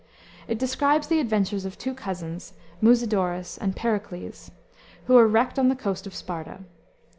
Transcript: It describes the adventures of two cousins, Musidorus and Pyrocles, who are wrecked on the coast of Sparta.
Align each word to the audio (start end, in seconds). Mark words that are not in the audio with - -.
It 0.47 0.57
describes 0.57 1.05
the 1.05 1.19
adventures 1.19 1.63
of 1.63 1.77
two 1.77 1.93
cousins, 1.93 2.53
Musidorus 2.81 3.59
and 3.59 3.75
Pyrocles, 3.75 4.49
who 5.05 5.15
are 5.15 5.27
wrecked 5.27 5.59
on 5.59 5.69
the 5.69 5.75
coast 5.75 6.07
of 6.07 6.15
Sparta. 6.15 6.61